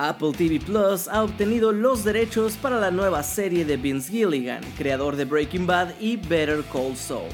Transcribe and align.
Apple 0.00 0.30
TV 0.30 0.60
Plus 0.60 1.08
ha 1.08 1.24
obtenido 1.24 1.72
los 1.72 2.04
derechos 2.04 2.56
para 2.56 2.78
la 2.78 2.92
nueva 2.92 3.24
serie 3.24 3.64
de 3.64 3.76
Vince 3.76 4.12
Gilligan, 4.12 4.62
creador 4.76 5.16
de 5.16 5.24
Breaking 5.24 5.66
Bad 5.66 5.98
y 5.98 6.14
Better 6.14 6.62
Call 6.72 6.96
Saul. 6.96 7.26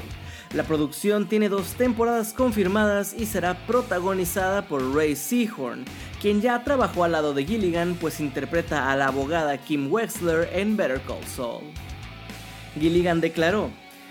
La 0.51 0.63
producción 0.63 1.29
tiene 1.29 1.47
dos 1.47 1.75
temporadas 1.75 2.33
confirmadas 2.33 3.13
y 3.15 3.27
será 3.27 3.53
protagonizada 3.67 4.67
por 4.67 4.95
Ray 4.95 5.15
Seahorn, 5.15 5.85
quien 6.19 6.41
ya 6.41 6.63
trabajó 6.63 7.03
al 7.03 7.11
lado 7.11 7.35
de 7.35 7.45
Gilligan 7.45 7.97
pues 8.01 8.19
interpreta 8.19 8.91
a 8.91 8.95
la 8.95 9.09
abogada 9.09 9.59
Kim 9.59 9.91
Wexler 9.91 10.49
en 10.51 10.75
Better 10.75 11.01
Call 11.01 11.23
Saul. 11.27 11.65
Gilligan 12.79 13.21
declaró, 13.21 13.69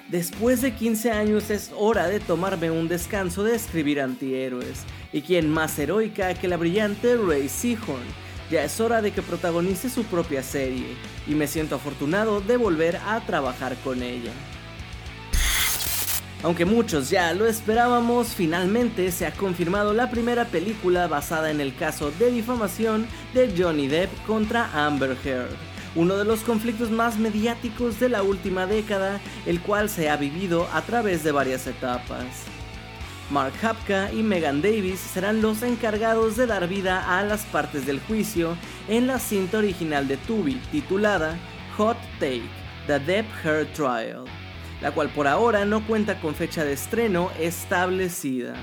Después 0.09 0.63
de 0.63 0.75
15 0.75 1.11
años 1.11 1.51
es 1.51 1.73
hora 1.77 2.07
de 2.07 2.21
tomarme 2.21 2.71
un 2.71 2.87
descanso 2.87 3.43
de 3.43 3.57
escribir 3.57 4.01
antihéroes, 4.01 4.85
y 5.13 5.23
quien 5.23 5.51
más 5.51 5.77
heroica 5.77 6.35
que 6.35 6.47
la 6.47 6.57
brillante 6.57 7.17
Ray 7.17 7.49
Seahorn. 7.49 8.24
Ya 8.51 8.63
es 8.63 8.79
hora 8.81 9.01
de 9.01 9.13
que 9.13 9.23
protagonice 9.23 9.89
su 9.89 10.05
propia 10.05 10.43
serie, 10.43 10.97
y 11.27 11.35
me 11.35 11.47
siento 11.47 11.77
afortunado 11.77 12.41
de 12.41 12.57
volver 12.57 12.97
a 12.97 13.21
trabajar 13.21 13.77
con 13.83 14.03
ella. 14.03 14.33
Aunque 16.43 16.67
muchos 16.67 17.09
ya 17.09 17.33
lo 17.33 17.47
esperábamos, 17.47 18.35
finalmente 18.35 19.11
se 19.13 19.25
ha 19.25 19.33
confirmado 19.33 19.95
la 19.95 20.11
primera 20.11 20.45
película 20.45 21.07
basada 21.07 21.51
en 21.51 21.59
el 21.59 21.75
caso 21.75 22.11
de 22.19 22.31
difamación 22.31 23.07
de 23.33 23.55
Johnny 23.57 23.89
Depp 23.89 24.11
contra 24.27 24.69
Amber 24.87 25.17
Heard, 25.25 25.57
uno 25.95 26.17
de 26.19 26.27
los 26.27 26.41
conflictos 26.41 26.91
más 26.91 27.19
mediáticos 27.19 27.99
de 27.99 28.11
la 28.11 28.23
última 28.23 28.67
década, 28.67 29.23
el 29.47 29.63
cual 29.63 29.89
se 29.89 30.11
ha 30.11 30.19
vivido 30.19 30.69
a 30.75 30.83
través 30.83 31.25
de 31.25 31.33
varias 31.33 31.67
etapas. 31.67 32.27
Mark 33.31 33.55
Hapka 33.63 34.13
y 34.13 34.23
Megan 34.23 34.61
Davis 34.61 35.01
serán 35.01 35.41
los 35.41 35.63
encargados 35.63 36.37
de 36.37 36.47
dar 36.47 36.69
vida 36.69 37.19
a 37.19 37.23
las 37.23 37.45
partes 37.47 37.87
del 37.87 38.01
juicio 38.01 38.57
en 38.89 39.07
la 39.07 39.19
cinta 39.19 39.59
original 39.59 40.07
de 40.07 40.17
Tubi 40.19 40.55
titulada 40.71 41.39
Hot 41.77 41.97
Take: 42.21 42.49
The 42.87 42.99
Depp 43.01 43.27
Heard 43.45 43.73
Trial 43.73 44.25
la 44.81 44.93
cual 44.93 45.09
por 45.09 45.27
ahora 45.27 45.65
no 45.65 45.87
cuenta 45.87 46.21
con 46.21 46.35
fecha 46.35 46.63
de 46.63 46.75
estreno 46.75 47.31
establecida. 47.41 48.55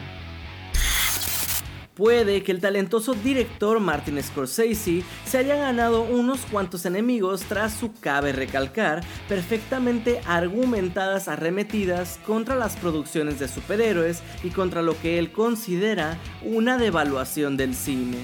Puede 2.02 2.42
que 2.42 2.52
el 2.52 2.60
talentoso 2.60 3.14
director 3.14 3.80
Martin 3.80 4.24
Scorsese 4.24 5.04
se 5.24 5.38
haya 5.38 5.56
ganado 5.56 6.02
unos 6.02 6.48
cuantos 6.48 6.88
enemigos 6.88 7.44
tras 7.44 7.76
su 7.76 7.94
cabe 7.94 8.32
recalcar 8.32 9.04
perfectamente 9.30 10.20
argumentadas 10.26 11.28
arremetidas 11.28 12.20
contra 12.26 12.56
las 12.56 12.76
producciones 12.76 13.38
de 13.38 13.48
superhéroes 13.48 14.24
y 14.44 14.50
contra 14.50 14.82
lo 14.82 15.00
que 15.00 15.20
él 15.20 15.32
considera 15.32 16.18
una 16.42 16.80
devaluación 16.80 17.56
del 17.56 17.76
cine. 17.76 18.18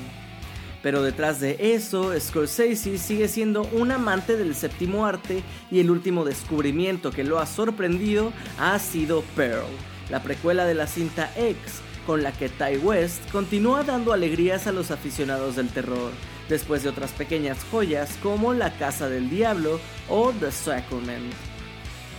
Pero 0.81 1.03
detrás 1.03 1.39
de 1.39 1.75
eso, 1.75 2.19
Scorsese 2.19 2.97
sigue 2.97 3.27
siendo 3.27 3.61
un 3.73 3.91
amante 3.91 4.37
del 4.37 4.55
séptimo 4.55 5.05
arte 5.05 5.43
y 5.69 5.81
el 5.81 5.91
último 5.91 6.25
descubrimiento 6.25 7.11
que 7.11 7.23
lo 7.23 7.37
ha 7.37 7.45
sorprendido 7.45 8.33
ha 8.57 8.79
sido 8.79 9.21
Pearl, 9.35 9.67
la 10.09 10.23
precuela 10.23 10.65
de 10.65 10.73
la 10.73 10.87
cinta 10.87 11.31
X, 11.37 11.83
con 12.07 12.23
la 12.23 12.31
que 12.31 12.47
Ty 12.47 12.77
West 12.81 13.29
continúa 13.31 13.83
dando 13.83 14.13
alegrías 14.13 14.65
a 14.65 14.71
los 14.71 14.91
aficionados 14.91 15.57
del 15.57 15.67
terror, 15.67 16.11
después 16.47 16.81
de 16.81 16.89
otras 16.89 17.11
pequeñas 17.11 17.57
joyas 17.69 18.17
como 18.23 18.53
La 18.53 18.71
Casa 18.77 19.09
del 19.09 19.29
Diablo 19.29 19.81
o 20.07 20.31
The 20.31 20.51
Sacrament. 20.51 21.33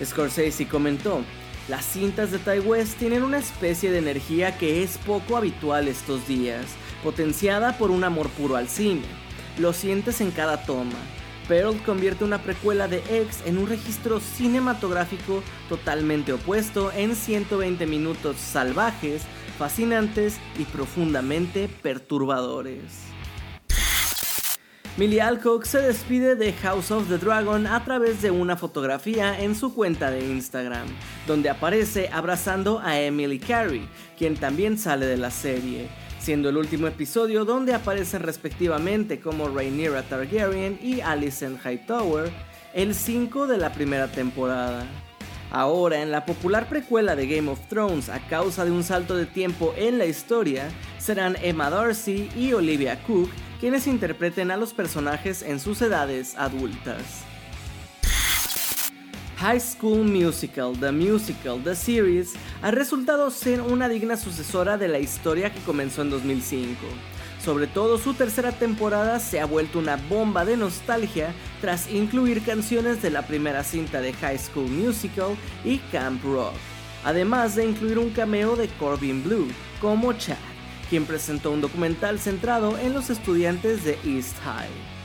Scorsese 0.04 0.68
comentó, 0.68 1.22
las 1.68 1.86
cintas 1.86 2.30
de 2.30 2.38
Ty 2.38 2.60
West 2.60 2.98
tienen 2.98 3.22
una 3.22 3.38
especie 3.38 3.90
de 3.90 3.98
energía 3.98 4.58
que 4.58 4.82
es 4.82 4.98
poco 4.98 5.38
habitual 5.38 5.88
estos 5.88 6.28
días, 6.28 6.66
potenciada 7.02 7.78
por 7.78 7.90
un 7.90 8.04
amor 8.04 8.28
puro 8.28 8.56
al 8.56 8.68
cine. 8.68 9.06
Lo 9.58 9.72
sientes 9.72 10.20
en 10.20 10.30
cada 10.30 10.64
toma. 10.66 10.98
Pearl 11.48 11.82
convierte 11.82 12.24
una 12.24 12.42
precuela 12.42 12.86
de 12.86 12.98
X 12.98 13.42
en 13.46 13.56
un 13.58 13.66
registro 13.66 14.20
cinematográfico 14.20 15.42
totalmente 15.68 16.34
opuesto 16.34 16.92
en 16.92 17.16
120 17.16 17.86
minutos 17.86 18.36
salvajes, 18.36 19.22
fascinantes 19.58 20.38
y 20.58 20.64
profundamente 20.64 21.68
perturbadores. 21.82 23.08
Millie 24.98 25.22
Alcock 25.22 25.64
se 25.64 25.80
despide 25.80 26.34
de 26.34 26.52
House 26.54 26.90
of 26.90 27.08
the 27.08 27.18
Dragon 27.18 27.68
a 27.68 27.84
través 27.84 28.20
de 28.20 28.32
una 28.32 28.56
fotografía 28.56 29.40
en 29.40 29.54
su 29.54 29.72
cuenta 29.72 30.10
de 30.10 30.28
Instagram, 30.28 30.88
donde 31.26 31.48
aparece 31.48 32.10
abrazando 32.12 32.80
a 32.80 33.00
Emily 33.00 33.38
Carey, 33.38 33.88
quien 34.18 34.36
también 34.36 34.76
sale 34.76 35.06
de 35.06 35.16
la 35.16 35.30
serie, 35.30 35.88
siendo 36.28 36.50
el 36.50 36.58
último 36.58 36.86
episodio 36.86 37.46
donde 37.46 37.72
aparecen 37.72 38.22
respectivamente 38.22 39.18
como 39.18 39.48
Rhaenyra 39.48 40.02
Targaryen 40.02 40.78
y 40.82 41.00
Alicent 41.00 41.58
Hightower, 41.64 42.30
el 42.74 42.94
5 42.94 43.46
de 43.46 43.56
la 43.56 43.72
primera 43.72 44.08
temporada. 44.08 44.84
Ahora, 45.50 46.02
en 46.02 46.10
la 46.10 46.26
popular 46.26 46.68
precuela 46.68 47.16
de 47.16 47.26
Game 47.26 47.50
of 47.50 47.66
Thrones, 47.70 48.10
a 48.10 48.20
causa 48.28 48.66
de 48.66 48.70
un 48.70 48.84
salto 48.84 49.16
de 49.16 49.24
tiempo 49.24 49.72
en 49.78 49.96
la 49.96 50.04
historia, 50.04 50.68
serán 50.98 51.34
Emma 51.40 51.70
Darcy 51.70 52.28
y 52.36 52.52
Olivia 52.52 53.02
Cook 53.06 53.30
quienes 53.58 53.86
interpreten 53.86 54.50
a 54.50 54.58
los 54.58 54.74
personajes 54.74 55.40
en 55.40 55.58
sus 55.58 55.80
edades 55.80 56.36
adultas. 56.36 57.24
High 59.38 59.60
School 59.60 60.02
Musical, 60.02 60.72
The 60.80 60.90
Musical, 60.90 61.62
The 61.62 61.76
Series, 61.76 62.34
ha 62.60 62.72
resultado 62.72 63.30
ser 63.30 63.60
una 63.60 63.88
digna 63.88 64.16
sucesora 64.16 64.76
de 64.76 64.88
la 64.88 64.98
historia 64.98 65.52
que 65.52 65.60
comenzó 65.60 66.02
en 66.02 66.10
2005. 66.10 66.76
Sobre 67.40 67.68
todo 67.68 67.98
su 67.98 68.14
tercera 68.14 68.50
temporada 68.50 69.20
se 69.20 69.38
ha 69.38 69.44
vuelto 69.44 69.78
una 69.78 69.94
bomba 69.94 70.44
de 70.44 70.56
nostalgia 70.56 71.32
tras 71.60 71.88
incluir 71.88 72.42
canciones 72.42 73.00
de 73.00 73.10
la 73.10 73.28
primera 73.28 73.62
cinta 73.62 74.00
de 74.00 74.12
High 74.12 74.40
School 74.40 74.70
Musical 74.70 75.36
y 75.64 75.78
Camp 75.92 76.20
Rock, 76.24 76.54
además 77.04 77.54
de 77.54 77.66
incluir 77.66 78.00
un 78.00 78.10
cameo 78.10 78.56
de 78.56 78.66
Corbin 78.66 79.22
Blue 79.22 79.46
como 79.80 80.12
Chad 80.14 80.36
quien 80.90 81.04
presentó 81.04 81.50
un 81.50 81.60
documental 81.60 82.18
centrado 82.18 82.78
en 82.78 82.94
los 82.94 83.10
estudiantes 83.10 83.84
de 83.84 83.98
East 84.04 84.38
High. 84.42 84.97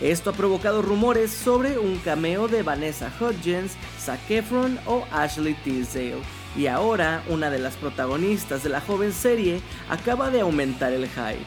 Esto 0.00 0.30
ha 0.30 0.32
provocado 0.32 0.80
rumores 0.80 1.30
sobre 1.30 1.78
un 1.78 1.98
cameo 1.98 2.48
de 2.48 2.62
Vanessa 2.62 3.12
Hudgens, 3.20 3.72
Zac 4.00 4.30
Efron 4.30 4.78
o 4.86 5.04
Ashley 5.10 5.52
Tisdale, 5.62 6.22
y 6.56 6.68
ahora 6.68 7.22
una 7.28 7.50
de 7.50 7.58
las 7.58 7.76
protagonistas 7.76 8.62
de 8.62 8.70
la 8.70 8.80
joven 8.80 9.12
serie 9.12 9.60
acaba 9.90 10.30
de 10.30 10.40
aumentar 10.40 10.94
el 10.94 11.06
hype. 11.06 11.44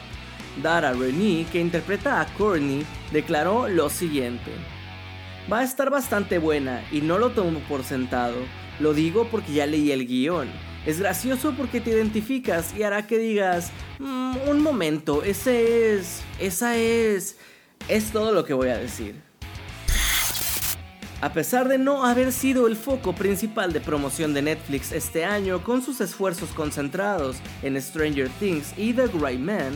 Dara 0.62 0.92
Renee, 0.92 1.46
que 1.50 1.58
interpreta 1.58 2.20
a 2.20 2.26
Courtney, 2.34 2.86
declaró 3.10 3.66
lo 3.66 3.90
siguiente. 3.90 4.52
Va 5.52 5.58
a 5.58 5.64
estar 5.64 5.90
bastante 5.90 6.38
buena 6.38 6.84
y 6.92 7.00
no 7.00 7.18
lo 7.18 7.30
tomo 7.30 7.58
por 7.68 7.82
sentado, 7.82 8.36
lo 8.78 8.94
digo 8.94 9.26
porque 9.32 9.52
ya 9.52 9.66
leí 9.66 9.90
el 9.90 10.06
guion 10.06 10.48
es 10.86 11.00
gracioso 11.00 11.54
porque 11.56 11.80
te 11.80 11.90
identificas 11.90 12.74
y 12.76 12.82
hará 12.82 13.06
que 13.06 13.18
digas, 13.18 13.70
mm, 13.98 14.36
un 14.48 14.62
momento, 14.62 15.22
ese 15.22 15.94
es, 15.94 16.20
esa 16.38 16.76
es, 16.76 17.38
es 17.88 18.10
todo 18.12 18.32
lo 18.32 18.44
que 18.44 18.54
voy 18.54 18.68
a 18.68 18.78
decir. 18.78 19.20
A 21.20 21.32
pesar 21.32 21.68
de 21.68 21.78
no 21.78 22.04
haber 22.04 22.32
sido 22.32 22.66
el 22.66 22.76
foco 22.76 23.14
principal 23.14 23.72
de 23.72 23.80
promoción 23.80 24.34
de 24.34 24.42
Netflix 24.42 24.92
este 24.92 25.24
año 25.24 25.62
con 25.64 25.82
sus 25.82 26.00
esfuerzos 26.02 26.50
concentrados 26.50 27.36
en 27.62 27.80
Stranger 27.80 28.28
Things 28.28 28.74
y 28.76 28.92
The 28.92 29.06
Gray 29.06 29.38
Man, 29.38 29.72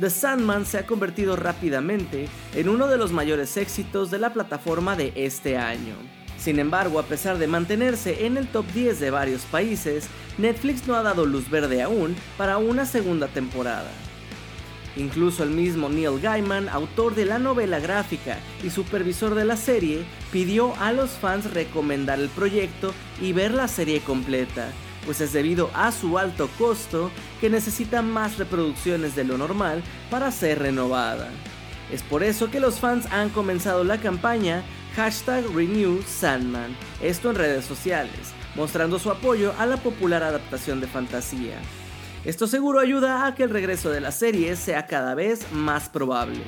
The 0.00 0.08
Sandman 0.08 0.64
se 0.64 0.78
ha 0.78 0.86
convertido 0.86 1.36
rápidamente 1.36 2.28
en 2.54 2.68
uno 2.68 2.86
de 2.86 2.96
los 2.96 3.12
mayores 3.12 3.56
éxitos 3.56 4.10
de 4.10 4.18
la 4.18 4.32
plataforma 4.32 4.96
de 4.96 5.12
este 5.16 5.58
año. 5.58 5.94
Sin 6.38 6.58
embargo, 6.58 6.98
a 6.98 7.02
pesar 7.02 7.38
de 7.38 7.46
mantenerse 7.46 8.24
en 8.26 8.36
el 8.36 8.46
top 8.46 8.66
10 8.72 9.00
de 9.00 9.10
varios 9.10 9.42
países, 9.42 10.06
Netflix 10.38 10.86
no 10.86 10.94
ha 10.94 11.02
dado 11.02 11.26
luz 11.26 11.50
verde 11.50 11.82
aún 11.82 12.14
para 12.38 12.58
una 12.58 12.86
segunda 12.86 13.26
temporada. 13.28 13.90
Incluso 14.96 15.42
el 15.42 15.50
mismo 15.50 15.88
Neil 15.88 16.20
Gaiman, 16.20 16.68
autor 16.70 17.14
de 17.14 17.26
la 17.26 17.38
novela 17.38 17.80
gráfica 17.80 18.38
y 18.64 18.70
supervisor 18.70 19.34
de 19.34 19.44
la 19.44 19.56
serie, 19.56 20.04
pidió 20.32 20.74
a 20.76 20.92
los 20.92 21.10
fans 21.10 21.52
recomendar 21.52 22.18
el 22.18 22.28
proyecto 22.30 22.94
y 23.20 23.32
ver 23.32 23.52
la 23.52 23.68
serie 23.68 24.00
completa, 24.00 24.70
pues 25.04 25.20
es 25.20 25.32
debido 25.32 25.70
a 25.74 25.92
su 25.92 26.18
alto 26.18 26.48
costo 26.58 27.10
que 27.40 27.50
necesita 27.50 28.00
más 28.00 28.38
reproducciones 28.38 29.14
de 29.14 29.24
lo 29.24 29.36
normal 29.36 29.82
para 30.10 30.32
ser 30.32 30.60
renovada. 30.60 31.28
Es 31.92 32.02
por 32.02 32.22
eso 32.22 32.50
que 32.50 32.58
los 32.58 32.80
fans 32.80 33.06
han 33.12 33.28
comenzado 33.28 33.84
la 33.84 33.98
campaña 33.98 34.64
hashtag 34.96 35.44
Renew 35.54 36.02
Sandman, 36.02 36.74
esto 37.02 37.30
en 37.30 37.36
redes 37.36 37.66
sociales, 37.66 38.32
mostrando 38.54 38.98
su 38.98 39.10
apoyo 39.10 39.52
a 39.58 39.66
la 39.66 39.76
popular 39.76 40.22
adaptación 40.22 40.80
de 40.80 40.86
fantasía. 40.86 41.60
Esto 42.26 42.48
seguro 42.48 42.80
ayuda 42.80 43.24
a 43.24 43.36
que 43.36 43.44
el 43.44 43.50
regreso 43.50 43.90
de 43.90 44.00
la 44.00 44.10
serie 44.10 44.56
sea 44.56 44.88
cada 44.88 45.14
vez 45.14 45.46
más 45.52 45.88
probable. 45.88 46.40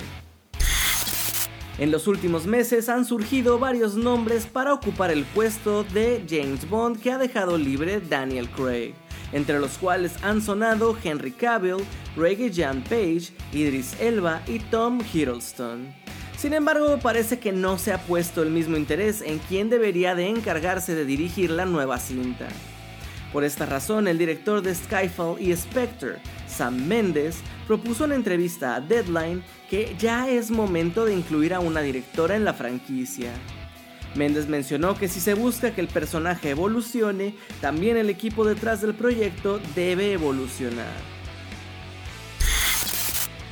En 1.79 1.93
los 1.93 2.09
últimos 2.09 2.47
meses 2.47 2.89
han 2.89 3.05
surgido 3.05 3.61
varios 3.61 3.95
nombres 3.95 4.45
para 4.45 4.75
ocupar 4.75 5.13
el 5.13 5.25
puesto 5.25 5.85
de 5.85 6.25
James 6.29 6.69
Bond 6.69 7.01
que 7.01 7.13
ha 7.13 7.19
dejado 7.19 7.57
libre 7.57 8.01
Daniel 8.01 8.51
Craig, 8.51 8.93
entre 9.31 9.61
los 9.61 9.79
cuales 9.79 10.15
han 10.25 10.43
sonado 10.43 10.99
Henry 11.01 11.31
Cavill, 11.31 11.85
Reggie 12.17 12.53
Jan 12.53 12.83
Page, 12.83 13.29
Idris 13.53 13.95
Elba 14.01 14.43
y 14.49 14.59
Tom 14.59 14.99
Hiddleston. 15.01 15.95
Sin 16.37 16.55
embargo, 16.55 16.99
parece 17.01 17.39
que 17.39 17.53
no 17.53 17.79
se 17.79 17.93
ha 17.93 17.99
puesto 17.99 18.43
el 18.43 18.51
mismo 18.51 18.77
interés 18.77 19.23
en 19.23 19.39
quién 19.39 19.71
debería 19.71 20.17
de 20.17 20.27
encargarse 20.27 20.97
de 20.97 21.05
dirigir 21.05 21.51
la 21.53 21.67
nueva 21.67 22.01
cinta. 22.01 22.49
Por 23.33 23.45
esta 23.45 23.67
razón, 23.67 24.09
el 24.09 24.17
director 24.17 24.63
de 24.63 24.75
Skyfall 24.75 25.41
y 25.41 25.55
Spectre, 25.55 26.17
Sam 26.47 26.87
Mendes, 26.87 27.41
propuso 27.67 28.07
en 28.07 28.13
entrevista 28.13 28.75
a 28.75 28.81
Deadline 28.81 29.43
que 29.69 29.95
ya 29.99 30.29
es 30.31 30.51
momento 30.51 31.05
de 31.05 31.15
incluir 31.15 31.53
a 31.53 31.61
una 31.61 31.83
directora 31.83 32.37
en 32.37 32.45
la 32.45 32.55
franquicia. 32.55 33.31
Mendes 34.15 34.49
mencionó 34.49 34.97
que 34.97 35.09
si 35.09 35.21
se 35.21 35.35
busca 35.35 35.75
que 35.75 35.83
el 35.83 35.89
personaje 35.89 36.51
evolucione, 36.51 37.35
también 37.61 37.99
el 37.99 38.09
equipo 38.09 38.45
detrás 38.45 38.81
del 38.81 38.95
proyecto 38.95 39.61
debe 39.75 40.13
evolucionar. 40.13 41.19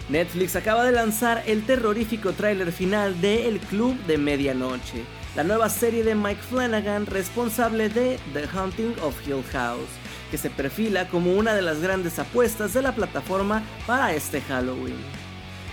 Netflix 0.09 0.55
acaba 0.57 0.85
de 0.85 0.93
lanzar 0.93 1.43
el 1.47 1.65
terrorífico 1.65 2.33
tráiler 2.33 2.73
final 2.73 3.21
de 3.21 3.49
El 3.49 3.59
Club 3.59 3.99
de 4.07 4.19
Medianoche, 4.19 5.05
la 5.37 5.45
nueva 5.45 5.69
serie 5.69 6.03
de 6.03 6.15
Mike 6.15 6.41
Flanagan 6.49 7.05
responsable 7.05 7.91
de 7.91 8.19
The 8.33 8.49
Haunting 8.55 8.95
of 9.03 9.15
Hill 9.29 9.45
House, 9.53 9.91
que 10.31 10.39
se 10.39 10.49
perfila 10.49 11.09
como 11.09 11.35
una 11.35 11.55
de 11.55 11.61
las 11.61 11.83
grandes 11.83 12.19
apuestas 12.19 12.73
de 12.73 12.81
la 12.81 12.95
plataforma 12.95 13.63
para 13.87 14.15
este 14.15 14.41
Halloween. 14.41 14.97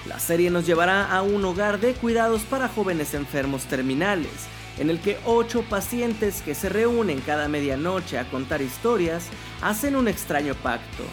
La 0.05 0.19
serie 0.19 0.49
nos 0.49 0.65
llevará 0.65 1.09
a 1.09 1.21
un 1.21 1.45
hogar 1.45 1.79
de 1.79 1.93
cuidados 1.93 2.41
para 2.41 2.67
jóvenes 2.67 3.13
enfermos 3.13 3.63
terminales, 3.63 4.33
en 4.79 4.89
el 4.89 4.99
que 4.99 5.17
ocho 5.23 5.61
pacientes 5.61 6.41
que 6.41 6.55
se 6.55 6.67
reúnen 6.67 7.21
cada 7.21 7.47
medianoche 7.47 8.19
a 8.19 8.29
contar 8.29 8.61
historias 8.61 9.27
hacen 9.61 9.95
un 9.95 10.09
extraño 10.09 10.55
pacto. 10.55 11.05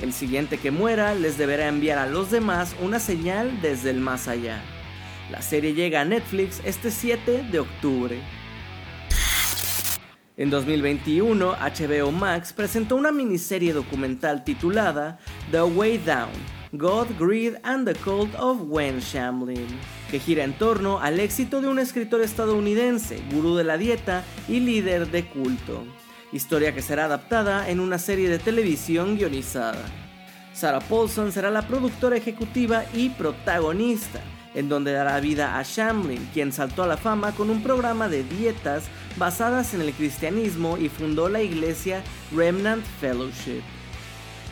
El 0.00 0.12
siguiente 0.12 0.58
que 0.58 0.70
muera 0.70 1.16
les 1.16 1.36
deberá 1.38 1.66
enviar 1.66 1.98
a 1.98 2.06
los 2.06 2.30
demás 2.30 2.76
una 2.80 3.00
señal 3.00 3.60
desde 3.60 3.90
el 3.90 3.98
más 3.98 4.28
allá. 4.28 4.62
La 5.30 5.42
serie 5.42 5.74
llega 5.74 6.00
a 6.00 6.04
Netflix 6.04 6.60
este 6.64 6.90
7 6.90 7.44
de 7.50 7.60
octubre. 7.60 8.18
En 10.36 10.50
2021, 10.50 11.52
HBO 11.52 12.12
Max 12.12 12.52
presentó 12.52 12.96
una 12.96 13.12
miniserie 13.12 13.72
documental 13.72 14.42
titulada 14.42 15.18
The 15.50 15.62
Way 15.62 15.98
Down, 15.98 16.30
God, 16.72 17.08
Greed 17.18 17.56
and 17.62 17.86
the 17.86 17.94
Cult 17.94 18.34
of 18.36 18.62
Wen 18.68 19.00
Shamlin, 19.00 19.66
que 20.10 20.18
gira 20.18 20.44
en 20.44 20.54
torno 20.54 20.98
al 20.98 21.20
éxito 21.20 21.60
de 21.60 21.68
un 21.68 21.78
escritor 21.78 22.22
estadounidense, 22.22 23.20
gurú 23.32 23.56
de 23.56 23.64
la 23.64 23.76
dieta 23.76 24.24
y 24.48 24.60
líder 24.60 25.10
de 25.10 25.26
culto 25.26 25.84
historia 26.32 26.74
que 26.74 26.82
será 26.82 27.06
adaptada 27.06 27.68
en 27.68 27.80
una 27.80 27.98
serie 27.98 28.28
de 28.28 28.38
televisión 28.38 29.16
guionizada. 29.16 29.84
Sarah 30.52 30.80
Paulson 30.80 31.32
será 31.32 31.50
la 31.50 31.66
productora 31.66 32.16
ejecutiva 32.16 32.84
y 32.94 33.10
protagonista, 33.10 34.20
en 34.54 34.68
donde 34.68 34.92
dará 34.92 35.20
vida 35.20 35.58
a 35.58 35.62
Shamlin, 35.62 36.28
quien 36.32 36.52
saltó 36.52 36.82
a 36.82 36.86
la 36.86 36.96
fama 36.96 37.32
con 37.32 37.50
un 37.50 37.62
programa 37.62 38.08
de 38.08 38.24
dietas 38.24 38.84
basadas 39.16 39.74
en 39.74 39.82
el 39.82 39.92
cristianismo 39.92 40.76
y 40.76 40.88
fundó 40.88 41.28
la 41.28 41.42
iglesia 41.42 42.02
Remnant 42.34 42.84
Fellowship. 43.00 43.62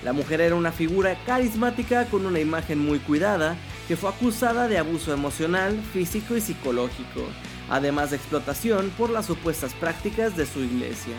La 0.04 0.12
mujer 0.12 0.40
era 0.40 0.54
una 0.54 0.70
figura 0.70 1.16
carismática 1.26 2.04
con 2.06 2.24
una 2.24 2.38
imagen 2.38 2.78
muy 2.78 3.00
cuidada 3.00 3.56
que 3.88 3.96
fue 3.96 4.10
acusada 4.10 4.68
de 4.68 4.78
abuso 4.78 5.12
emocional, 5.12 5.80
físico 5.92 6.36
y 6.36 6.40
psicológico, 6.40 7.22
además 7.68 8.10
de 8.10 8.16
explotación 8.16 8.90
por 8.96 9.10
las 9.10 9.26
supuestas 9.26 9.74
prácticas 9.74 10.36
de 10.36 10.46
su 10.46 10.60
iglesia. 10.60 11.14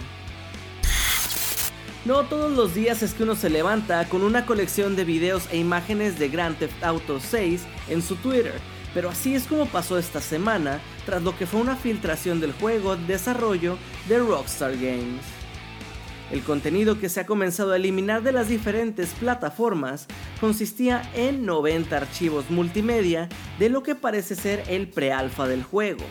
No 2.05 2.23
todos 2.23 2.53
los 2.53 2.73
días 2.73 3.03
es 3.03 3.13
que 3.13 3.23
uno 3.23 3.35
se 3.35 3.49
levanta 3.49 4.07
con 4.07 4.23
una 4.23 4.45
colección 4.45 4.95
de 4.95 5.03
videos 5.03 5.49
e 5.51 5.57
imágenes 5.57 6.17
de 6.17 6.29
Grand 6.29 6.57
Theft 6.57 6.81
Auto 6.81 7.19
6 7.19 7.63
en 7.89 8.01
su 8.01 8.15
Twitter, 8.15 8.53
pero 8.93 9.09
así 9.09 9.35
es 9.35 9.43
como 9.43 9.65
pasó 9.65 9.97
esta 9.97 10.21
semana 10.21 10.79
tras 11.05 11.21
lo 11.21 11.37
que 11.37 11.45
fue 11.45 11.59
una 11.59 11.75
filtración 11.75 12.39
del 12.39 12.53
juego 12.53 12.95
de 12.95 13.05
desarrollo 13.05 13.77
de 14.07 14.17
Rockstar 14.19 14.75
Games. 14.75 15.25
El 16.31 16.41
contenido 16.43 16.99
que 16.99 17.09
se 17.09 17.19
ha 17.19 17.25
comenzado 17.25 17.73
a 17.73 17.75
eliminar 17.75 18.23
de 18.23 18.31
las 18.31 18.47
diferentes 18.47 19.09
plataformas 19.09 20.05
consistía 20.39 21.01
en 21.15 21.45
90 21.45 21.97
archivos 21.97 22.49
multimedia 22.49 23.27
de 23.57 23.67
lo 23.67 23.83
que 23.83 23.95
parece 23.95 24.35
ser 24.35 24.63
el 24.69 24.87
prealfa 24.87 25.49
del 25.49 25.63
juego, 25.63 26.05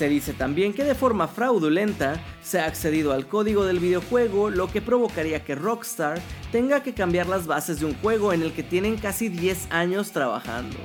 se 0.00 0.08
dice 0.08 0.32
también 0.32 0.72
que 0.72 0.82
de 0.82 0.94
forma 0.94 1.28
fraudulenta 1.28 2.18
se 2.42 2.58
ha 2.58 2.64
accedido 2.64 3.12
al 3.12 3.26
código 3.26 3.66
del 3.66 3.80
videojuego, 3.80 4.48
lo 4.48 4.72
que 4.72 4.80
provocaría 4.80 5.44
que 5.44 5.54
Rockstar 5.54 6.18
tenga 6.50 6.82
que 6.82 6.94
cambiar 6.94 7.26
las 7.26 7.46
bases 7.46 7.80
de 7.80 7.84
un 7.84 7.94
juego 7.96 8.32
en 8.32 8.40
el 8.40 8.54
que 8.54 8.62
tienen 8.62 8.96
casi 8.96 9.28
10 9.28 9.70
años 9.70 10.12
trabajando. 10.12 10.78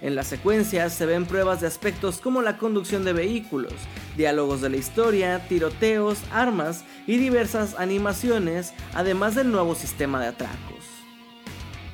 En 0.00 0.14
la 0.14 0.22
secuencia 0.22 0.88
se 0.88 1.04
ven 1.04 1.26
pruebas 1.26 1.60
de 1.60 1.66
aspectos 1.66 2.22
como 2.22 2.40
la 2.40 2.56
conducción 2.56 3.04
de 3.04 3.12
vehículos, 3.12 3.74
diálogos 4.16 4.62
de 4.62 4.70
la 4.70 4.78
historia, 4.78 5.46
tiroteos, 5.46 6.20
armas 6.32 6.84
y 7.06 7.18
diversas 7.18 7.78
animaciones, 7.78 8.72
además 8.94 9.34
del 9.34 9.52
nuevo 9.52 9.74
sistema 9.74 10.22
de 10.22 10.28
atracos. 10.28 10.75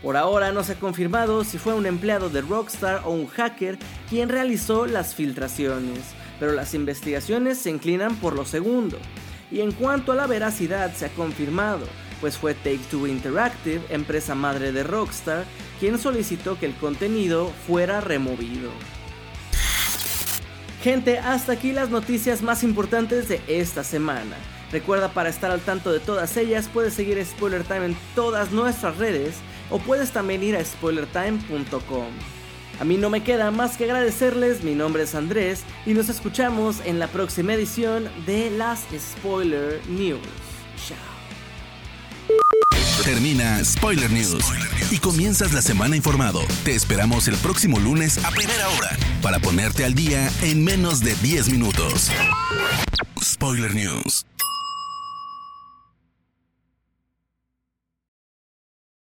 Por 0.03 0.17
ahora 0.17 0.51
no 0.51 0.65
se 0.65 0.73
ha 0.73 0.81
confirmado 0.81 1.45
si 1.45 1.59
fue 1.59 1.75
un 1.75 1.87
empleado 1.87 2.29
de 2.29 2.41
Rockstar 2.41 3.03
o 3.05 3.11
un 3.11 3.29
hacker 3.29 3.79
quien 4.11 4.29
realizó 4.29 4.87
las 4.87 5.15
filtraciones, 5.15 6.01
pero 6.41 6.53
las 6.53 6.75
investigaciones 6.75 7.59
se 7.59 7.71
inclinan 7.71 8.17
por 8.17 8.35
lo 8.35 8.45
segundo. 8.45 8.99
Y 9.53 9.61
en 9.61 9.71
cuanto 9.71 10.11
a 10.11 10.17
la 10.17 10.27
veracidad 10.27 10.93
se 10.93 11.07
ha 11.07 11.09
confirmado, 11.11 11.87
pues 12.21 12.37
fue 12.37 12.55
Take 12.55 12.81
Two 12.91 13.07
Interactive, 13.07 13.81
empresa 13.91 14.35
madre 14.35 14.73
de 14.73 14.83
Rockstar, 14.83 15.45
quien 15.79 15.99
solicitó 15.99 16.59
que 16.59 16.67
el 16.67 16.75
contenido 16.75 17.53
fuera 17.67 18.01
removido. 18.01 18.71
Gente, 20.83 21.21
hasta 21.21 21.53
aquí 21.53 21.71
las 21.71 21.91
noticias 21.91 22.43
más 22.43 22.65
importantes 22.65 23.29
de 23.29 23.41
esta 23.47 23.85
semana. 23.85 24.35
Recuerda 24.73 25.13
para 25.13 25.29
estar 25.29 25.53
al 25.53 25.61
tanto 25.61 25.93
de 25.93 26.01
todas 26.01 26.37
ellas 26.37 26.69
puedes 26.73 26.95
seguir 26.95 27.25
Spoiler 27.25 27.63
Time 27.63 27.85
en 27.85 27.97
todas 28.17 28.51
nuestras 28.51 28.97
redes 28.97 29.35
o 29.73 29.79
puedes 29.79 30.13
también 30.13 30.43
ir 30.43 30.57
a 30.57 30.65
spoilertime.com. 30.65 32.07
A 32.81 32.85
mí 32.85 32.97
no 32.97 33.11
me 33.11 33.23
queda 33.23 33.51
más 33.51 33.77
que 33.77 33.85
agradecerles, 33.85 34.63
mi 34.63 34.75
nombre 34.75 35.05
es 35.05 35.15
Andrés 35.15 35.65
y 35.87 35.95
nos 35.95 36.09
escuchamos 36.09 36.77
en 36.85 36.99
la 36.99 37.09
próxima 37.09 37.55
edición 37.55 38.09
de 38.27 38.51
las 38.51 38.81
Spoiler 38.99 39.81
News. 39.89 40.21
Chao. 40.87 40.97
Termina 43.05 43.65
Spoiler 43.65 44.11
News 44.11 44.45
y 44.91 44.99
comienzas 44.99 45.53
la 45.53 45.63
semana 45.63 45.97
informado. 45.97 46.41
Te 46.65 46.75
esperamos 46.75 47.29
el 47.29 47.37
próximo 47.37 47.79
lunes 47.81 48.25
a 48.25 48.31
primera 48.31 48.69
hora 48.69 48.97
para 49.23 49.39
ponerte 49.39 49.85
al 49.85 49.95
día 49.95 50.31
en 50.43 50.65
menos 50.65 51.01
de 51.01 51.15
10 51.17 51.51
minutos. 51.51 52.11
Spoiler 53.23 53.75
News. 53.75 54.25